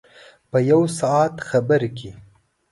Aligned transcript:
په 0.51 0.57
یو 0.69 0.81
ساعت 0.99 1.33
خبر 1.49 1.81
کې. 1.97 2.11